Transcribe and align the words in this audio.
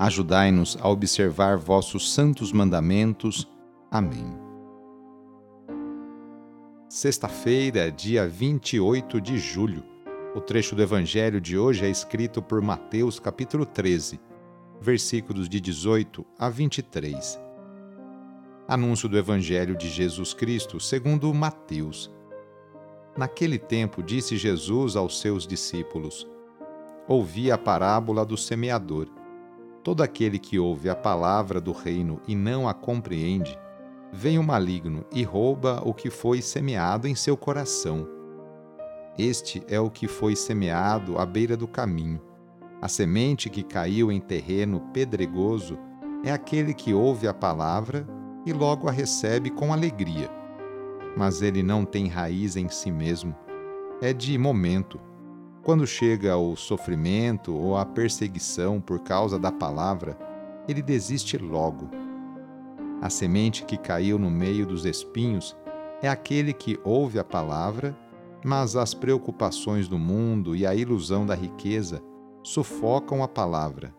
Ajudai-nos 0.00 0.78
a 0.80 0.88
observar 0.88 1.58
vossos 1.58 2.14
santos 2.14 2.54
mandamentos. 2.54 3.46
Amém. 3.90 4.34
Sexta-feira, 6.88 7.92
dia 7.92 8.26
28 8.26 9.20
de 9.20 9.38
julho. 9.38 9.84
O 10.34 10.40
trecho 10.40 10.74
do 10.74 10.80
Evangelho 10.80 11.38
de 11.38 11.58
hoje 11.58 11.84
é 11.84 11.90
escrito 11.90 12.40
por 12.40 12.62
Mateus, 12.62 13.20
capítulo 13.20 13.66
13, 13.66 14.18
versículos 14.80 15.50
de 15.50 15.60
18 15.60 16.24
a 16.38 16.48
23. 16.48 17.38
Anúncio 18.66 19.06
do 19.06 19.18
Evangelho 19.18 19.76
de 19.76 19.90
Jesus 19.90 20.32
Cristo 20.32 20.80
segundo 20.80 21.34
Mateus. 21.34 22.10
Naquele 23.18 23.58
tempo 23.58 24.02
disse 24.02 24.38
Jesus 24.38 24.96
aos 24.96 25.20
seus 25.20 25.46
discípulos: 25.46 26.26
Ouvi 27.06 27.52
a 27.52 27.58
parábola 27.58 28.24
do 28.24 28.38
semeador. 28.38 29.19
Todo 29.82 30.02
aquele 30.02 30.38
que 30.38 30.58
ouve 30.58 30.90
a 30.90 30.94
palavra 30.94 31.60
do 31.60 31.72
reino 31.72 32.20
e 32.28 32.34
não 32.34 32.68
a 32.68 32.74
compreende, 32.74 33.58
vem 34.12 34.38
o 34.38 34.42
maligno 34.42 35.04
e 35.10 35.22
rouba 35.22 35.80
o 35.84 35.94
que 35.94 36.10
foi 36.10 36.42
semeado 36.42 37.08
em 37.08 37.14
seu 37.14 37.36
coração. 37.36 38.06
Este 39.18 39.62
é 39.68 39.80
o 39.80 39.90
que 39.90 40.06
foi 40.06 40.36
semeado 40.36 41.18
à 41.18 41.24
beira 41.24 41.56
do 41.56 41.66
caminho. 41.66 42.20
A 42.80 42.88
semente 42.88 43.48
que 43.48 43.62
caiu 43.62 44.12
em 44.12 44.20
terreno 44.20 44.80
pedregoso 44.92 45.78
é 46.24 46.30
aquele 46.30 46.74
que 46.74 46.92
ouve 46.92 47.26
a 47.26 47.34
palavra 47.34 48.06
e 48.44 48.52
logo 48.52 48.88
a 48.88 48.92
recebe 48.92 49.50
com 49.50 49.72
alegria. 49.72 50.30
Mas 51.16 51.40
ele 51.40 51.62
não 51.62 51.84
tem 51.84 52.06
raiz 52.06 52.54
em 52.56 52.68
si 52.68 52.90
mesmo. 52.90 53.34
É 54.00 54.12
de 54.12 54.36
momento 54.38 55.00
quando 55.70 55.86
chega 55.86 56.36
o 56.36 56.56
sofrimento 56.56 57.54
ou 57.54 57.76
a 57.76 57.86
perseguição 57.86 58.80
por 58.80 58.98
causa 58.98 59.38
da 59.38 59.52
palavra, 59.52 60.18
ele 60.66 60.82
desiste 60.82 61.38
logo. 61.38 61.88
A 63.00 63.08
semente 63.08 63.64
que 63.64 63.76
caiu 63.76 64.18
no 64.18 64.28
meio 64.28 64.66
dos 64.66 64.84
espinhos 64.84 65.56
é 66.02 66.08
aquele 66.08 66.52
que 66.52 66.76
ouve 66.82 67.20
a 67.20 67.24
palavra, 67.24 67.96
mas 68.44 68.74
as 68.74 68.94
preocupações 68.94 69.86
do 69.86 69.96
mundo 69.96 70.56
e 70.56 70.66
a 70.66 70.74
ilusão 70.74 71.24
da 71.24 71.36
riqueza 71.36 72.02
sufocam 72.42 73.22
a 73.22 73.28
palavra 73.28 73.94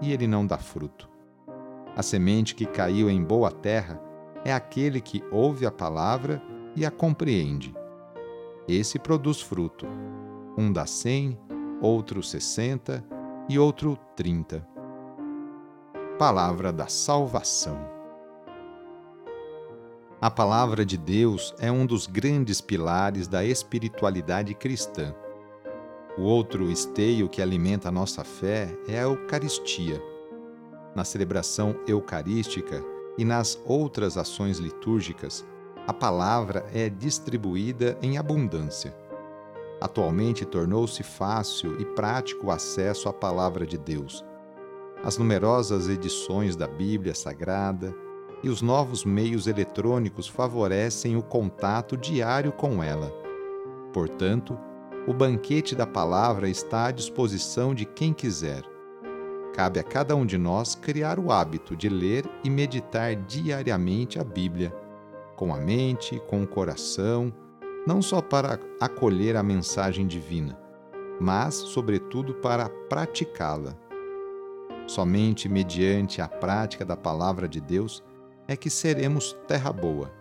e 0.00 0.12
ele 0.12 0.28
não 0.28 0.46
dá 0.46 0.56
fruto. 0.56 1.10
A 1.96 2.02
semente 2.04 2.54
que 2.54 2.64
caiu 2.64 3.10
em 3.10 3.20
boa 3.20 3.50
terra 3.50 4.00
é 4.44 4.52
aquele 4.52 5.00
que 5.00 5.24
ouve 5.32 5.66
a 5.66 5.72
palavra 5.72 6.40
e 6.76 6.86
a 6.86 6.92
compreende. 6.92 7.74
Esse 8.68 9.00
produz 9.00 9.40
fruto 9.40 9.84
um 10.58 10.72
dá 10.72 10.86
cem, 10.86 11.38
outro 11.80 12.20
sessenta 12.20 13.04
e 13.48 13.60
outro 13.60 13.96
trinta. 14.16 14.66
Palavra 16.18 16.72
da 16.72 16.88
Salvação. 16.88 17.78
A 20.20 20.28
palavra 20.28 20.84
de 20.84 20.98
Deus 20.98 21.54
é 21.60 21.70
um 21.70 21.86
dos 21.86 22.08
grandes 22.08 22.60
pilares 22.60 23.28
da 23.28 23.44
espiritualidade 23.44 24.52
cristã. 24.52 25.14
O 26.18 26.22
outro 26.22 26.68
esteio 26.72 27.28
que 27.28 27.40
alimenta 27.40 27.88
a 27.88 27.92
nossa 27.92 28.24
fé 28.24 28.76
é 28.88 28.98
a 28.98 29.02
Eucaristia. 29.02 30.02
Na 30.92 31.04
celebração 31.04 31.76
eucarística 31.86 32.84
e 33.16 33.24
nas 33.24 33.56
outras 33.64 34.18
ações 34.18 34.58
litúrgicas, 34.58 35.46
a 35.86 35.92
palavra 35.92 36.66
é 36.74 36.88
distribuída 36.88 37.96
em 38.02 38.18
abundância. 38.18 38.92
Atualmente 39.80 40.44
tornou-se 40.44 41.02
fácil 41.02 41.80
e 41.80 41.84
prático 41.84 42.48
o 42.48 42.50
acesso 42.50 43.08
à 43.08 43.12
Palavra 43.12 43.64
de 43.64 43.78
Deus. 43.78 44.24
As 45.04 45.16
numerosas 45.16 45.88
edições 45.88 46.56
da 46.56 46.66
Bíblia 46.66 47.14
Sagrada 47.14 47.94
e 48.42 48.48
os 48.48 48.60
novos 48.60 49.04
meios 49.04 49.46
eletrônicos 49.46 50.26
favorecem 50.26 51.16
o 51.16 51.22
contato 51.22 51.96
diário 51.96 52.50
com 52.50 52.82
ela. 52.82 53.12
Portanto, 53.92 54.58
o 55.06 55.14
banquete 55.14 55.76
da 55.76 55.86
palavra 55.86 56.48
está 56.48 56.86
à 56.86 56.90
disposição 56.90 57.72
de 57.72 57.84
quem 57.84 58.12
quiser. 58.12 58.62
Cabe 59.54 59.78
a 59.78 59.84
cada 59.84 60.14
um 60.14 60.26
de 60.26 60.36
nós 60.36 60.74
criar 60.74 61.18
o 61.18 61.30
hábito 61.30 61.76
de 61.76 61.88
ler 61.88 62.28
e 62.44 62.50
meditar 62.50 63.14
diariamente 63.14 64.18
a 64.18 64.24
Bíblia, 64.24 64.74
com 65.36 65.54
a 65.54 65.58
mente, 65.58 66.20
com 66.28 66.42
o 66.42 66.46
coração 66.46 67.32
não 67.88 68.02
só 68.02 68.20
para 68.20 68.60
acolher 68.78 69.34
a 69.34 69.42
mensagem 69.42 70.06
divina, 70.06 70.58
mas, 71.18 71.54
sobretudo, 71.54 72.34
para 72.34 72.68
praticá-la. 72.68 73.74
Somente 74.86 75.48
mediante 75.48 76.20
a 76.20 76.28
prática 76.28 76.84
da 76.84 76.98
palavra 76.98 77.48
de 77.48 77.62
Deus 77.62 78.04
é 78.46 78.54
que 78.54 78.68
seremos 78.68 79.34
terra 79.46 79.72
boa. 79.72 80.12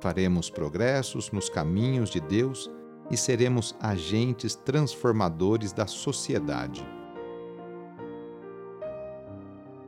Faremos 0.00 0.48
progressos 0.48 1.30
nos 1.30 1.50
caminhos 1.50 2.08
de 2.08 2.18
Deus 2.18 2.70
e 3.10 3.16
seremos 3.16 3.76
agentes 3.78 4.54
transformadores 4.54 5.74
da 5.74 5.86
sociedade. 5.86 6.82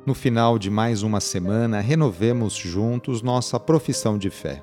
No 0.04 0.12
final 0.12 0.58
de 0.58 0.68
mais 0.68 1.02
uma 1.02 1.20
semana, 1.20 1.80
renovemos 1.80 2.52
juntos 2.52 3.22
nossa 3.22 3.58
profissão 3.58 4.18
de 4.18 4.28
fé. 4.28 4.62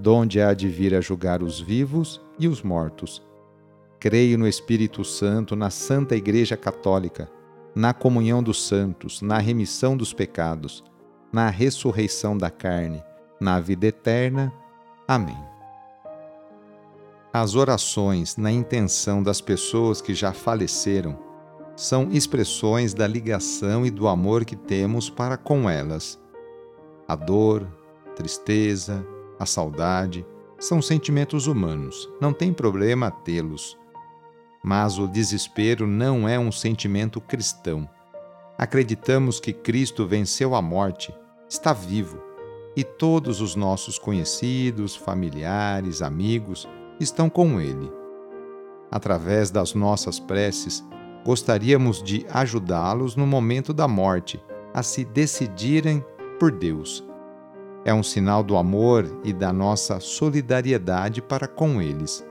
donde 0.00 0.40
há 0.40 0.54
de 0.54 0.68
vir 0.68 0.94
a 0.94 1.00
julgar 1.00 1.42
os 1.42 1.60
vivos 1.60 2.20
e 2.38 2.46
os 2.46 2.62
mortos. 2.62 3.20
Creio 3.98 4.38
no 4.38 4.46
Espírito 4.46 5.04
Santo, 5.04 5.56
na 5.56 5.70
Santa 5.70 6.14
Igreja 6.14 6.56
Católica, 6.56 7.28
na 7.74 7.92
comunhão 7.92 8.40
dos 8.40 8.62
santos, 8.62 9.20
na 9.20 9.38
remissão 9.38 9.96
dos 9.96 10.12
pecados, 10.12 10.84
na 11.32 11.50
ressurreição 11.50 12.38
da 12.38 12.48
carne, 12.48 13.02
na 13.40 13.58
vida 13.58 13.88
eterna. 13.88 14.52
Amém. 15.06 15.36
As 17.32 17.56
orações 17.56 18.36
na 18.36 18.52
intenção 18.52 19.20
das 19.20 19.40
pessoas 19.40 20.00
que 20.00 20.14
já 20.14 20.32
faleceram 20.32 21.18
são 21.74 22.08
expressões 22.12 22.94
da 22.94 23.06
ligação 23.06 23.84
e 23.84 23.90
do 23.90 24.06
amor 24.06 24.44
que 24.44 24.54
temos 24.54 25.10
para 25.10 25.36
com 25.36 25.68
elas. 25.68 26.20
A 27.06 27.16
dor, 27.16 27.66
tristeza, 28.14 29.04
a 29.38 29.46
saudade 29.46 30.26
são 30.58 30.82
sentimentos 30.82 31.46
humanos, 31.46 32.08
não 32.20 32.32
tem 32.32 32.52
problema 32.52 33.10
tê-los. 33.10 33.78
Mas 34.62 34.98
o 34.98 35.06
desespero 35.06 35.86
não 35.86 36.28
é 36.28 36.38
um 36.38 36.50
sentimento 36.50 37.20
cristão. 37.20 37.88
Acreditamos 38.58 39.38
que 39.38 39.52
Cristo 39.52 40.04
venceu 40.04 40.54
a 40.54 40.60
morte, 40.60 41.14
está 41.48 41.72
vivo 41.72 42.20
e 42.76 42.84
todos 42.84 43.40
os 43.40 43.56
nossos 43.56 43.98
conhecidos, 43.98 44.94
familiares, 44.94 46.02
amigos 46.02 46.68
estão 47.00 47.28
com 47.28 47.60
Ele. 47.60 47.90
Através 48.90 49.50
das 49.50 49.74
nossas 49.74 50.20
preces, 50.20 50.84
gostaríamos 51.24 52.02
de 52.02 52.24
ajudá-los 52.30 53.16
no 53.16 53.26
momento 53.26 53.72
da 53.72 53.88
morte 53.88 54.42
a 54.72 54.82
se 54.82 55.04
decidirem 55.04 56.04
por 56.38 56.52
Deus. 56.52 57.07
É 57.88 57.94
um 57.94 58.02
sinal 58.02 58.44
do 58.44 58.58
amor 58.58 59.06
e 59.24 59.32
da 59.32 59.50
nossa 59.50 59.98
solidariedade 59.98 61.22
para 61.22 61.48
com 61.48 61.80
eles. 61.80 62.22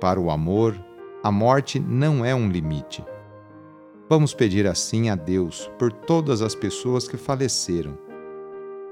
Para 0.00 0.18
o 0.18 0.32
amor, 0.32 0.76
a 1.22 1.30
morte 1.30 1.78
não 1.78 2.24
é 2.24 2.34
um 2.34 2.48
limite. 2.48 3.04
Vamos 4.08 4.34
pedir 4.34 4.66
assim 4.66 5.10
a 5.10 5.14
Deus 5.14 5.70
por 5.78 5.92
todas 5.92 6.42
as 6.42 6.56
pessoas 6.56 7.06
que 7.06 7.16
faleceram. 7.16 7.96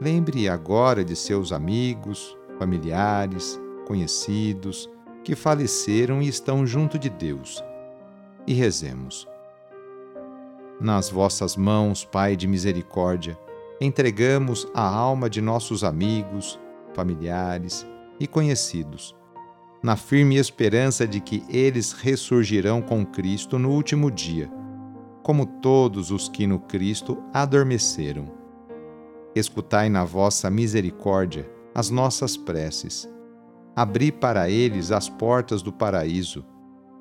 Lembre 0.00 0.48
agora 0.48 1.04
de 1.04 1.16
seus 1.16 1.50
amigos, 1.50 2.38
familiares, 2.60 3.60
conhecidos 3.88 4.88
que 5.24 5.34
faleceram 5.34 6.22
e 6.22 6.28
estão 6.28 6.64
junto 6.64 6.96
de 6.96 7.10
Deus. 7.10 7.60
E 8.46 8.54
rezemos. 8.54 9.26
Nas 10.80 11.10
vossas 11.10 11.56
mãos, 11.56 12.04
Pai 12.04 12.36
de 12.36 12.46
misericórdia, 12.46 13.36
entregamos 13.80 14.66
a 14.74 14.86
alma 14.86 15.28
de 15.28 15.40
nossos 15.40 15.84
amigos, 15.84 16.58
familiares 16.94 17.86
e 18.18 18.26
conhecidos, 18.26 19.14
na 19.82 19.96
firme 19.96 20.36
esperança 20.36 21.06
de 21.06 21.20
que 21.20 21.44
eles 21.48 21.92
ressurgirão 21.92 22.80
com 22.80 23.04
Cristo 23.04 23.58
no 23.58 23.70
último 23.70 24.10
dia 24.10 24.50
como 25.26 25.44
todos 25.44 26.12
os 26.12 26.28
que 26.28 26.46
no 26.46 26.60
Cristo 26.60 27.20
adormeceram. 27.34 28.30
Escutai 29.34 29.88
na 29.88 30.04
vossa 30.04 30.48
misericórdia 30.48 31.50
as 31.74 31.90
nossas 31.90 32.36
preces. 32.36 33.10
Abri 33.74 34.12
para 34.12 34.48
eles 34.48 34.92
as 34.92 35.08
portas 35.08 35.62
do 35.62 35.72
paraíso, 35.72 36.44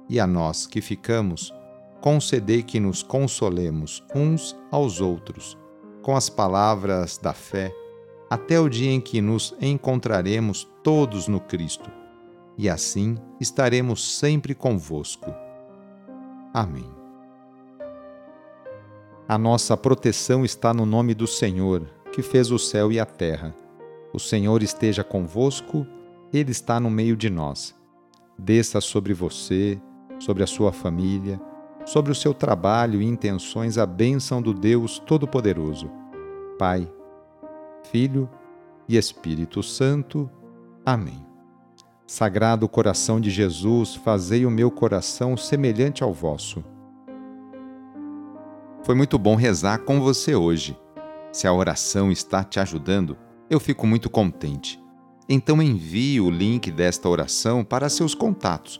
e 0.09 0.19
a 0.19 0.25
nós 0.25 0.65
que 0.65 0.81
ficamos, 0.81 1.53
concedei 2.01 2.63
que 2.63 2.79
nos 2.79 3.03
consolemos 3.03 4.03
uns 4.15 4.57
aos 4.71 4.99
outros, 4.99 5.55
com 6.05 6.15
as 6.15 6.29
palavras 6.29 7.17
da 7.17 7.33
fé, 7.33 7.75
até 8.29 8.59
o 8.59 8.69
dia 8.69 8.91
em 8.91 9.01
que 9.01 9.19
nos 9.21 9.55
encontraremos 9.59 10.69
todos 10.83 11.27
no 11.27 11.39
Cristo, 11.39 11.89
e 12.55 12.69
assim 12.69 13.17
estaremos 13.41 14.19
sempre 14.19 14.53
convosco. 14.53 15.33
Amém. 16.53 16.87
A 19.27 19.35
nossa 19.35 19.75
proteção 19.75 20.45
está 20.45 20.75
no 20.75 20.85
nome 20.85 21.15
do 21.15 21.25
Senhor, 21.25 21.89
que 22.11 22.21
fez 22.21 22.51
o 22.51 22.59
céu 22.59 22.91
e 22.91 22.99
a 22.99 23.05
terra. 23.07 23.55
O 24.13 24.19
Senhor 24.19 24.61
esteja 24.61 25.03
convosco, 25.03 25.87
Ele 26.31 26.51
está 26.51 26.79
no 26.79 26.91
meio 26.91 27.17
de 27.17 27.31
nós. 27.31 27.75
Desça 28.37 28.79
sobre 28.79 29.11
você, 29.11 29.81
sobre 30.19 30.43
a 30.43 30.47
sua 30.47 30.71
família, 30.71 31.41
sobre 31.85 32.11
o 32.11 32.15
seu 32.15 32.33
trabalho 32.33 33.01
e 33.01 33.05
intenções 33.05 33.77
a 33.77 33.85
bênção 33.85 34.41
do 34.41 34.53
Deus 34.53 34.99
Todo-Poderoso. 34.99 35.89
Pai, 36.57 36.91
Filho 37.91 38.29
e 38.89 38.97
Espírito 38.97 39.61
Santo. 39.61 40.29
Amém. 40.85 41.25
Sagrado 42.07 42.67
coração 42.67 43.19
de 43.19 43.29
Jesus, 43.29 43.95
fazei 43.95 44.45
o 44.45 44.51
meu 44.51 44.69
coração 44.69 45.37
semelhante 45.37 46.03
ao 46.03 46.13
vosso. 46.13 46.63
Foi 48.83 48.93
muito 48.93 49.17
bom 49.17 49.35
rezar 49.35 49.79
com 49.79 49.99
você 49.99 50.35
hoje. 50.35 50.77
Se 51.31 51.47
a 51.47 51.53
oração 51.53 52.11
está 52.11 52.43
te 52.43 52.59
ajudando, 52.59 53.17
eu 53.49 53.59
fico 53.59 53.87
muito 53.87 54.09
contente. 54.09 54.79
Então 55.27 55.61
envie 55.61 56.21
o 56.21 56.29
link 56.29 56.71
desta 56.71 57.09
oração 57.09 57.63
para 57.63 57.89
seus 57.89 58.13
contatos, 58.13 58.79